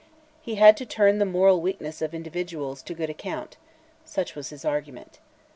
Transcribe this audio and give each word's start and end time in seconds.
He 0.41 0.55
had 0.55 0.77
"to 0.77 0.85
turn 0.87 1.19
the 1.19 1.27
moral 1.27 1.61
weakness 1.61 2.01
of 2.01 2.15
individuals 2.15 2.81
to 2.81 2.95
good 2.95 3.11
account," 3.11 3.57
such 4.03 4.33
was 4.33 4.49
his 4.49 4.65
argument. 4.65 5.19